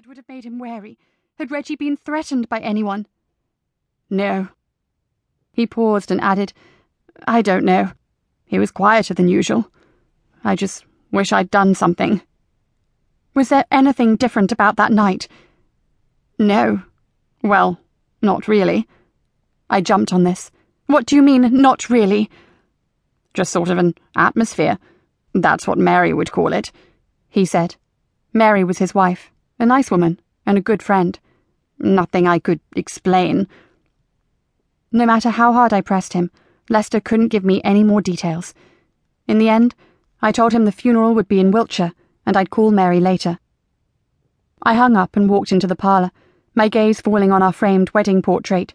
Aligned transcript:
that 0.00 0.08
would 0.08 0.16
have 0.16 0.28
made 0.30 0.46
him 0.46 0.58
wary? 0.58 0.98
Had 1.38 1.50
Reggie 1.50 1.76
been 1.76 1.94
threatened 1.94 2.48
by 2.48 2.58
anyone? 2.60 3.06
No. 4.08 4.48
He 5.52 5.66
paused 5.66 6.10
and 6.10 6.22
added, 6.22 6.54
I 7.26 7.42
don't 7.42 7.66
know. 7.66 7.92
He 8.46 8.58
was 8.58 8.70
quieter 8.70 9.12
than 9.12 9.28
usual. 9.28 9.70
I 10.42 10.56
just 10.56 10.86
wish 11.12 11.34
I'd 11.34 11.50
done 11.50 11.74
something. 11.74 12.22
Was 13.34 13.50
there 13.50 13.66
anything 13.70 14.16
different 14.16 14.52
about 14.52 14.76
that 14.76 14.90
night? 14.90 15.28
No. 16.38 16.80
Well, 17.42 17.78
not 18.22 18.48
really. 18.48 18.88
I 19.68 19.82
jumped 19.82 20.14
on 20.14 20.24
this. 20.24 20.50
What 20.86 21.04
do 21.04 21.14
you 21.14 21.20
mean, 21.20 21.60
not 21.60 21.90
really? 21.90 22.30
Just 23.34 23.52
sort 23.52 23.68
of 23.68 23.76
an 23.76 23.96
atmosphere. 24.16 24.78
That's 25.34 25.66
what 25.66 25.76
Mary 25.76 26.14
would 26.14 26.32
call 26.32 26.54
it, 26.54 26.72
he 27.28 27.44
said. 27.44 27.76
Mary 28.32 28.64
was 28.64 28.78
his 28.78 28.94
wife, 28.94 29.30
a 29.60 29.66
nice 29.66 29.90
woman, 29.90 30.18
and 30.46 30.56
a 30.56 30.62
good 30.62 30.82
friend. 30.82 31.20
Nothing 31.78 32.26
I 32.26 32.38
could 32.38 32.60
explain. 32.74 33.46
No 34.90 35.04
matter 35.04 35.28
how 35.28 35.52
hard 35.52 35.72
I 35.72 35.82
pressed 35.82 36.14
him, 36.14 36.30
Lester 36.70 36.98
couldn't 36.98 37.28
give 37.28 37.44
me 37.44 37.60
any 37.62 37.84
more 37.84 38.00
details. 38.00 38.54
In 39.28 39.38
the 39.38 39.50
end, 39.50 39.74
I 40.22 40.32
told 40.32 40.52
him 40.52 40.64
the 40.64 40.72
funeral 40.72 41.14
would 41.14 41.28
be 41.28 41.40
in 41.40 41.50
Wiltshire, 41.50 41.92
and 42.24 42.36
I'd 42.36 42.50
call 42.50 42.70
Mary 42.70 43.00
later. 43.00 43.38
I 44.62 44.74
hung 44.74 44.96
up 44.96 45.14
and 45.14 45.28
walked 45.28 45.52
into 45.52 45.66
the 45.66 45.76
parlour, 45.76 46.10
my 46.54 46.68
gaze 46.68 47.00
falling 47.00 47.30
on 47.30 47.42
our 47.42 47.52
framed 47.52 47.90
wedding 47.90 48.22
portrait. 48.22 48.72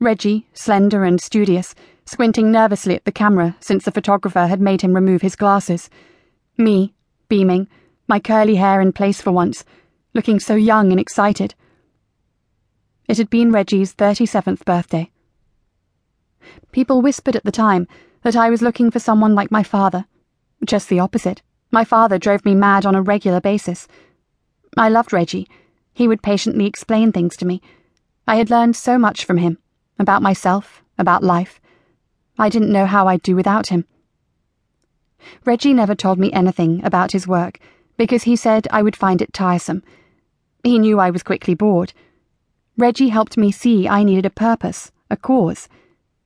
Reggie, 0.00 0.46
slender 0.54 1.04
and 1.04 1.20
studious, 1.20 1.74
squinting 2.04 2.50
nervously 2.50 2.96
at 2.96 3.04
the 3.04 3.12
camera 3.12 3.56
since 3.60 3.84
the 3.84 3.92
photographer 3.92 4.48
had 4.48 4.60
made 4.60 4.82
him 4.82 4.94
remove 4.94 5.22
his 5.22 5.36
glasses. 5.36 5.88
Me, 6.58 6.94
beaming, 7.28 7.68
my 8.08 8.18
curly 8.18 8.56
hair 8.56 8.80
in 8.80 8.92
place 8.92 9.22
for 9.22 9.30
once, 9.30 9.64
looking 10.14 10.40
so 10.40 10.54
young 10.54 10.90
and 10.90 11.00
excited. 11.00 11.54
It 13.06 13.18
had 13.18 13.30
been 13.30 13.52
Reggie's 13.52 13.94
37th 13.94 14.64
birthday. 14.64 15.10
People 16.72 17.02
whispered 17.02 17.36
at 17.36 17.44
the 17.44 17.52
time 17.52 17.86
that 18.22 18.36
I 18.36 18.50
was 18.50 18.62
looking 18.62 18.90
for 18.90 18.98
someone 18.98 19.34
like 19.34 19.50
my 19.50 19.62
father. 19.62 20.06
Just 20.64 20.88
the 20.88 21.00
opposite. 21.00 21.42
My 21.70 21.84
father 21.84 22.18
drove 22.18 22.44
me 22.44 22.54
mad 22.54 22.84
on 22.84 22.94
a 22.94 23.02
regular 23.02 23.40
basis. 23.40 23.88
I 24.76 24.88
loved 24.88 25.12
Reggie. 25.12 25.48
He 25.92 26.08
would 26.08 26.22
patiently 26.22 26.66
explain 26.66 27.12
things 27.12 27.36
to 27.38 27.46
me. 27.46 27.60
I 28.26 28.36
had 28.36 28.50
learned 28.50 28.76
so 28.76 28.98
much 28.98 29.24
from 29.24 29.38
him 29.38 29.58
about 29.98 30.22
myself, 30.22 30.82
about 30.98 31.22
life. 31.22 31.60
I 32.38 32.48
didn't 32.48 32.72
know 32.72 32.86
how 32.86 33.06
I'd 33.06 33.22
do 33.22 33.36
without 33.36 33.68
him. 33.68 33.84
Reggie 35.44 35.74
never 35.74 35.94
told 35.94 36.18
me 36.18 36.32
anything 36.32 36.82
about 36.84 37.12
his 37.12 37.28
work 37.28 37.58
because 37.96 38.22
he 38.22 38.36
said 38.36 38.66
I 38.70 38.82
would 38.82 38.96
find 38.96 39.20
it 39.20 39.32
tiresome. 39.32 39.82
He 40.62 40.78
knew 40.78 40.98
I 40.98 41.10
was 41.10 41.22
quickly 41.22 41.54
bored. 41.54 41.92
Reggie 42.76 43.08
helped 43.08 43.36
me 43.36 43.50
see 43.50 43.88
I 43.88 44.04
needed 44.04 44.26
a 44.26 44.30
purpose, 44.30 44.92
a 45.10 45.16
cause. 45.16 45.68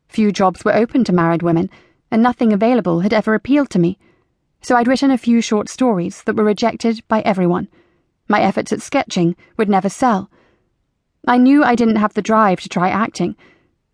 Few 0.08 0.32
jobs 0.32 0.64
were 0.64 0.74
open 0.74 1.04
to 1.04 1.12
married 1.12 1.42
women, 1.42 1.70
and 2.10 2.22
nothing 2.22 2.52
available 2.52 3.00
had 3.00 3.12
ever 3.12 3.34
appealed 3.34 3.70
to 3.70 3.78
me. 3.78 3.98
So 4.60 4.76
I'd 4.76 4.88
written 4.88 5.10
a 5.10 5.18
few 5.18 5.40
short 5.40 5.68
stories 5.68 6.22
that 6.24 6.36
were 6.36 6.44
rejected 6.44 7.02
by 7.06 7.20
everyone. 7.20 7.68
My 8.28 8.40
efforts 8.40 8.72
at 8.72 8.82
sketching 8.82 9.36
would 9.56 9.68
never 9.68 9.88
sell. 9.88 10.30
I 11.26 11.38
knew 11.38 11.62
I 11.62 11.74
didn't 11.74 11.96
have 11.96 12.14
the 12.14 12.22
drive 12.22 12.60
to 12.60 12.68
try 12.68 12.88
acting, 12.88 13.36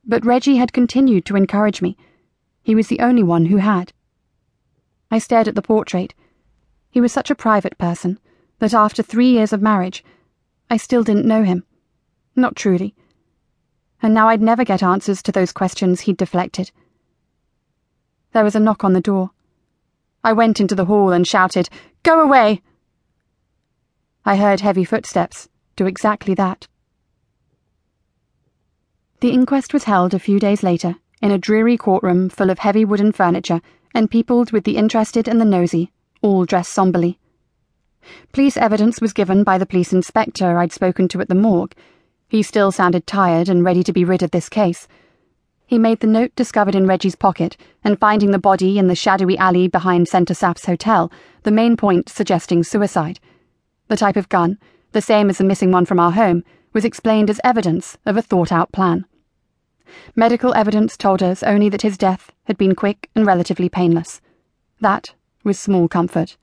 but 0.04 0.24
Reggie 0.24 0.56
had 0.56 0.72
continued 0.72 1.24
to 1.26 1.36
encourage 1.36 1.82
me. 1.82 1.96
He 2.62 2.74
was 2.74 2.88
the 2.88 3.00
only 3.00 3.22
one 3.22 3.46
who 3.46 3.58
had. 3.58 3.92
I 5.10 5.18
stared 5.18 5.48
at 5.48 5.54
the 5.54 5.62
portrait. 5.62 6.14
He 6.90 7.00
was 7.00 7.12
such 7.12 7.30
a 7.30 7.34
private 7.34 7.76
person 7.78 8.18
that 8.58 8.74
after 8.74 9.02
three 9.02 9.30
years 9.30 9.52
of 9.52 9.62
marriage, 9.62 10.04
I 10.70 10.76
still 10.78 11.02
didn't 11.02 11.26
know 11.26 11.42
him. 11.42 11.64
Not 12.34 12.56
truly 12.56 12.94
and 14.02 14.14
now 14.14 14.28
I'd 14.28 14.42
never 14.42 14.64
get 14.64 14.82
answers 14.82 15.22
to 15.22 15.32
those 15.32 15.52
questions 15.52 16.00
he'd 16.00 16.16
deflected. 16.16 16.70
There 18.32 18.44
was 18.44 18.54
a 18.54 18.60
knock 18.60 18.84
on 18.84 18.92
the 18.92 19.00
door. 19.00 19.30
I 20.24 20.32
went 20.32 20.60
into 20.60 20.74
the 20.74 20.86
hall 20.86 21.12
and 21.12 21.26
shouted, 21.26 21.68
Go 22.02 22.20
away! 22.20 22.62
I 24.24 24.36
heard 24.36 24.60
heavy 24.60 24.84
footsteps 24.84 25.48
do 25.76 25.86
exactly 25.86 26.34
that. 26.34 26.66
The 29.20 29.30
inquest 29.30 29.74
was 29.74 29.84
held 29.84 30.14
a 30.14 30.18
few 30.18 30.38
days 30.38 30.62
later 30.62 30.96
in 31.20 31.30
a 31.30 31.38
dreary 31.38 31.76
courtroom 31.76 32.30
full 32.30 32.48
of 32.48 32.60
heavy 32.60 32.84
wooden 32.84 33.12
furniture 33.12 33.60
and 33.94 34.10
peopled 34.10 34.52
with 34.52 34.64
the 34.64 34.76
interested 34.76 35.28
and 35.28 35.40
the 35.40 35.44
nosy, 35.44 35.92
all 36.22 36.46
dressed 36.46 36.72
somberly. 36.72 37.18
Police 38.32 38.56
evidence 38.56 39.00
was 39.00 39.12
given 39.12 39.44
by 39.44 39.58
the 39.58 39.66
police 39.66 39.92
inspector 39.92 40.58
I'd 40.58 40.72
spoken 40.72 41.08
to 41.08 41.20
at 41.20 41.28
the 41.28 41.34
morgue 41.34 41.74
he 42.30 42.44
still 42.44 42.70
sounded 42.70 43.08
tired 43.08 43.48
and 43.48 43.64
ready 43.64 43.82
to 43.82 43.92
be 43.92 44.04
rid 44.04 44.22
of 44.22 44.30
this 44.30 44.48
case. 44.48 44.86
He 45.66 45.80
made 45.80 45.98
the 45.98 46.06
note 46.06 46.32
discovered 46.36 46.76
in 46.76 46.86
Reggie's 46.86 47.16
pocket 47.16 47.56
and 47.82 47.98
finding 47.98 48.30
the 48.30 48.38
body 48.38 48.78
in 48.78 48.86
the 48.86 48.94
shadowy 48.94 49.36
alley 49.36 49.66
behind 49.66 50.06
Centre 50.06 50.34
Saps 50.34 50.66
Hotel, 50.66 51.10
the 51.42 51.50
main 51.50 51.76
point 51.76 52.08
suggesting 52.08 52.62
suicide. 52.62 53.18
The 53.88 53.96
type 53.96 54.14
of 54.14 54.28
gun, 54.28 54.58
the 54.92 55.02
same 55.02 55.28
as 55.28 55.38
the 55.38 55.44
missing 55.44 55.72
one 55.72 55.86
from 55.86 55.98
our 55.98 56.12
home, 56.12 56.44
was 56.72 56.84
explained 56.84 57.30
as 57.30 57.40
evidence 57.42 57.98
of 58.06 58.16
a 58.16 58.22
thought 58.22 58.52
out 58.52 58.70
plan. 58.70 59.06
Medical 60.14 60.54
evidence 60.54 60.96
told 60.96 61.24
us 61.24 61.42
only 61.42 61.68
that 61.68 61.82
his 61.82 61.98
death 61.98 62.30
had 62.44 62.56
been 62.56 62.76
quick 62.76 63.10
and 63.16 63.26
relatively 63.26 63.68
painless. 63.68 64.20
That 64.80 65.14
was 65.42 65.58
small 65.58 65.88
comfort. 65.88 66.36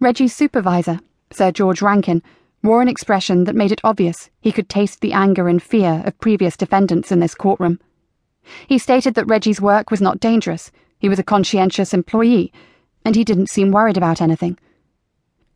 Reggie's 0.00 0.34
supervisor, 0.34 1.00
Sir 1.30 1.50
George 1.50 1.82
Rankin, 1.82 2.22
wore 2.62 2.82
an 2.82 2.88
expression 2.88 3.44
that 3.44 3.56
made 3.56 3.72
it 3.72 3.80
obvious 3.82 4.30
he 4.40 4.52
could 4.52 4.68
taste 4.68 5.00
the 5.00 5.12
anger 5.12 5.48
and 5.48 5.62
fear 5.62 6.02
of 6.04 6.18
previous 6.20 6.56
defendants 6.56 7.10
in 7.10 7.20
this 7.20 7.34
courtroom. 7.34 7.80
He 8.66 8.78
stated 8.78 9.14
that 9.14 9.26
Reggie's 9.26 9.60
work 9.60 9.90
was 9.90 10.00
not 10.00 10.20
dangerous, 10.20 10.70
he 10.98 11.08
was 11.08 11.18
a 11.18 11.24
conscientious 11.24 11.92
employee, 11.92 12.52
and 13.04 13.16
he 13.16 13.24
didn't 13.24 13.50
seem 13.50 13.72
worried 13.72 13.96
about 13.96 14.20
anything. 14.20 14.58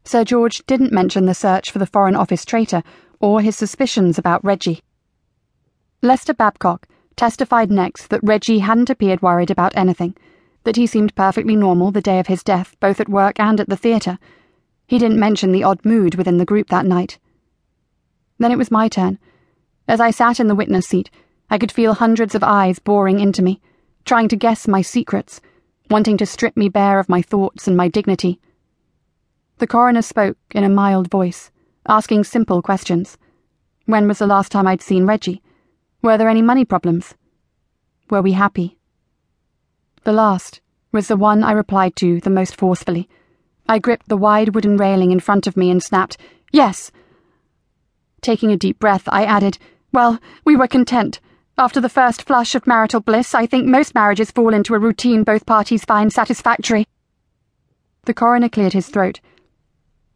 Sir 0.04 0.24
George 0.24 0.64
didn't 0.66 0.92
mention 0.92 1.26
the 1.26 1.34
search 1.34 1.70
for 1.70 1.78
the 1.78 1.86
Foreign 1.86 2.16
Office 2.16 2.44
traitor 2.44 2.82
or 3.20 3.40
his 3.40 3.56
suspicions 3.56 4.18
about 4.18 4.44
Reggie. 4.44 4.82
Lester 6.02 6.34
Babcock 6.34 6.86
testified 7.16 7.70
next 7.70 8.08
that 8.08 8.22
Reggie 8.22 8.60
hadn't 8.60 8.90
appeared 8.90 9.22
worried 9.22 9.50
about 9.50 9.76
anything, 9.76 10.16
that 10.66 10.76
he 10.76 10.86
seemed 10.86 11.14
perfectly 11.14 11.56
normal 11.56 11.90
the 11.90 12.02
day 12.02 12.18
of 12.18 12.26
his 12.26 12.44
death, 12.44 12.76
both 12.78 13.00
at 13.00 13.08
work 13.08 13.40
and 13.40 13.58
at 13.58 13.68
the 13.70 13.76
theatre 13.76 14.18
he 14.86 14.98
didn't 14.98 15.18
mention 15.18 15.52
the 15.52 15.64
odd 15.64 15.84
mood 15.84 16.14
within 16.14 16.38
the 16.38 16.44
group 16.44 16.68
that 16.68 16.86
night. 16.86 17.18
Then 18.38 18.52
it 18.52 18.58
was 18.58 18.70
my 18.70 18.88
turn. 18.88 19.18
As 19.88 20.00
I 20.00 20.10
sat 20.10 20.38
in 20.38 20.46
the 20.46 20.54
witness 20.54 20.86
seat, 20.86 21.10
I 21.50 21.58
could 21.58 21.72
feel 21.72 21.94
hundreds 21.94 22.34
of 22.34 22.44
eyes 22.44 22.78
boring 22.78 23.20
into 23.20 23.42
me, 23.42 23.60
trying 24.04 24.28
to 24.28 24.36
guess 24.36 24.68
my 24.68 24.82
secrets, 24.82 25.40
wanting 25.90 26.16
to 26.18 26.26
strip 26.26 26.56
me 26.56 26.68
bare 26.68 26.98
of 26.98 27.08
my 27.08 27.22
thoughts 27.22 27.66
and 27.66 27.76
my 27.76 27.88
dignity. 27.88 28.40
The 29.58 29.66
coroner 29.66 30.02
spoke 30.02 30.38
in 30.52 30.64
a 30.64 30.68
mild 30.68 31.10
voice, 31.10 31.50
asking 31.86 32.24
simple 32.24 32.62
questions. 32.62 33.18
When 33.86 34.06
was 34.06 34.18
the 34.18 34.26
last 34.26 34.52
time 34.52 34.66
I'd 34.66 34.82
seen 34.82 35.06
Reggie? 35.06 35.42
Were 36.02 36.18
there 36.18 36.28
any 36.28 36.42
money 36.42 36.64
problems? 36.64 37.14
Were 38.10 38.22
we 38.22 38.32
happy? 38.32 38.78
The 40.06 40.12
last 40.12 40.60
was 40.92 41.08
the 41.08 41.16
one 41.16 41.42
I 41.42 41.50
replied 41.50 41.96
to 41.96 42.20
the 42.20 42.30
most 42.30 42.54
forcefully 42.54 43.08
I 43.68 43.80
gripped 43.80 44.08
the 44.08 44.16
wide 44.16 44.54
wooden 44.54 44.76
railing 44.76 45.10
in 45.10 45.18
front 45.18 45.48
of 45.48 45.56
me 45.56 45.68
and 45.68 45.82
snapped, 45.82 46.16
Yes! 46.52 46.92
Taking 48.20 48.52
a 48.52 48.56
deep 48.56 48.78
breath, 48.78 49.08
I 49.08 49.24
added, 49.24 49.58
Well, 49.92 50.20
we 50.44 50.54
were 50.54 50.68
content. 50.68 51.18
After 51.58 51.80
the 51.80 51.88
first 51.88 52.22
flush 52.22 52.54
of 52.54 52.68
marital 52.68 53.00
bliss, 53.00 53.34
I 53.34 53.46
think 53.46 53.66
most 53.66 53.96
marriages 53.96 54.30
fall 54.30 54.54
into 54.54 54.76
a 54.76 54.78
routine 54.78 55.24
both 55.24 55.44
parties 55.44 55.84
find 55.84 56.12
satisfactory. 56.12 56.86
The 58.04 58.14
coroner 58.14 58.48
cleared 58.48 58.74
his 58.74 58.86
throat. 58.86 59.18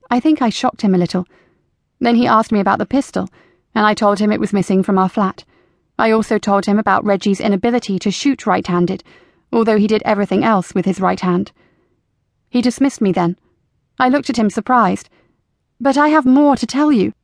I 0.08 0.20
think 0.20 0.40
I 0.40 0.50
shocked 0.50 0.82
him 0.82 0.94
a 0.94 0.98
little. 0.98 1.26
Then 1.98 2.14
he 2.14 2.28
asked 2.28 2.52
me 2.52 2.60
about 2.60 2.78
the 2.78 2.86
pistol, 2.86 3.28
and 3.74 3.84
I 3.84 3.94
told 3.94 4.20
him 4.20 4.30
it 4.30 4.38
was 4.38 4.52
missing 4.52 4.84
from 4.84 4.98
our 4.98 5.08
flat. 5.08 5.42
I 5.98 6.12
also 6.12 6.38
told 6.38 6.66
him 6.66 6.78
about 6.78 7.04
Reggie's 7.04 7.40
inability 7.40 7.98
to 7.98 8.12
shoot 8.12 8.46
right 8.46 8.68
handed, 8.68 9.02
although 9.52 9.78
he 9.78 9.86
did 9.86 10.02
everything 10.04 10.44
else 10.44 10.74
with 10.74 10.84
his 10.84 11.00
right 11.00 11.20
hand. 11.20 11.52
He 12.48 12.62
dismissed 12.62 13.00
me 13.00 13.12
then. 13.12 13.36
I 13.98 14.08
looked 14.08 14.30
at 14.30 14.38
him 14.38 14.50
surprised. 14.50 15.08
But 15.80 15.96
I 15.96 16.08
have 16.08 16.26
more 16.26 16.56
to 16.56 16.66
tell 16.66 16.92
you. 16.92 17.14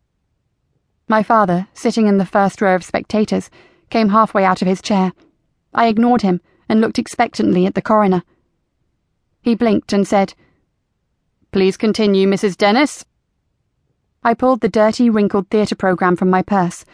My 1.08 1.22
father, 1.22 1.68
sitting 1.74 2.06
in 2.06 2.18
the 2.18 2.26
first 2.26 2.60
row 2.60 2.74
of 2.74 2.84
spectators, 2.84 3.50
came 3.90 4.08
halfway 4.08 4.44
out 4.44 4.62
of 4.62 4.68
his 4.68 4.82
chair. 4.82 5.12
I 5.74 5.88
ignored 5.88 6.22
him 6.22 6.40
and 6.68 6.80
looked 6.80 6.98
expectantly 6.98 7.66
at 7.66 7.74
the 7.74 7.82
coroner. 7.82 8.22
He 9.42 9.54
blinked 9.54 9.92
and 9.92 10.06
said, 10.06 10.34
Please 11.52 11.76
continue, 11.76 12.26
Mrs. 12.26 12.56
Denis. 12.56 13.04
I 14.24 14.34
pulled 14.34 14.60
the 14.60 14.68
dirty, 14.68 15.08
wrinkled 15.08 15.48
theatre 15.50 15.76
programme 15.76 16.16
from 16.16 16.30
my 16.30 16.42
purse. 16.42 16.84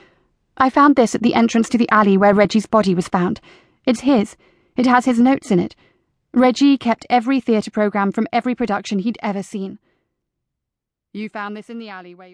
I 0.58 0.68
found 0.68 0.96
this 0.96 1.14
at 1.14 1.22
the 1.22 1.34
entrance 1.34 1.68
to 1.70 1.78
the 1.78 1.88
alley 1.90 2.18
where 2.18 2.34
Reggie's 2.34 2.66
body 2.66 2.94
was 2.94 3.08
found. 3.08 3.40
It's 3.86 4.00
his. 4.00 4.36
It 4.76 4.86
has 4.86 5.04
his 5.04 5.18
notes 5.20 5.50
in 5.50 5.58
it. 5.60 5.76
Reggie 6.32 6.78
kept 6.78 7.06
every 7.10 7.40
theatre 7.40 7.70
programme 7.70 8.10
from 8.10 8.26
every 8.32 8.54
production 8.54 9.00
he'd 9.00 9.18
ever 9.22 9.42
seen. 9.42 9.78
You 11.12 11.28
found 11.28 11.56
this 11.56 11.68
in 11.68 11.78
the 11.78 11.90
alley 11.90 12.14
where 12.14 12.26
your 12.26 12.30